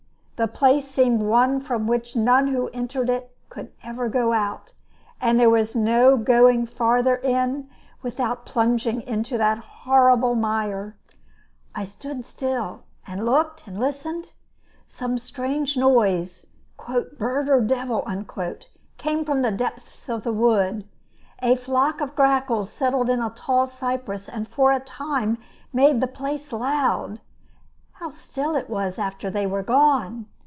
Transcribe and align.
The 0.41 0.47
place 0.47 0.87
seemed 0.87 1.21
one 1.21 1.59
from 1.59 1.85
which 1.85 2.15
none 2.15 2.47
who 2.47 2.69
entered 2.69 3.11
it 3.11 3.37
could 3.49 3.71
ever 3.83 4.09
go 4.09 4.33
out; 4.33 4.73
and 5.21 5.39
there 5.39 5.51
was 5.51 5.75
no 5.75 6.17
going 6.17 6.65
farther 6.65 7.17
in 7.17 7.69
without 8.01 8.43
plunging 8.43 9.03
into 9.03 9.37
that 9.37 9.59
horrible 9.59 10.33
mire. 10.33 10.97
I 11.75 11.83
stood 11.83 12.25
still, 12.25 12.85
and 13.05 13.23
looked 13.23 13.67
and 13.67 13.79
listened. 13.79 14.31
Some 14.87 15.19
strange 15.19 15.77
noise, 15.77 16.47
"bird 17.19 17.47
or 17.47 17.61
devil," 17.61 18.03
came 18.97 19.23
from 19.23 19.43
the 19.43 19.51
depths 19.51 20.09
of 20.09 20.23
the 20.23 20.33
wood. 20.33 20.87
A 21.43 21.55
flock 21.55 22.01
of 22.01 22.15
grackles 22.15 22.71
settled 22.71 23.11
in 23.11 23.21
a 23.21 23.29
tall 23.29 23.67
cypress, 23.67 24.27
and 24.27 24.47
for 24.47 24.71
a 24.71 24.79
time 24.79 25.37
made 25.71 26.01
the 26.01 26.07
place 26.07 26.51
loud. 26.51 27.19
How 27.95 28.09
still 28.09 28.55
it 28.55 28.67
was 28.67 28.97
after 28.97 29.29
they 29.29 29.45
were 29.45 29.61
gone! 29.61 30.25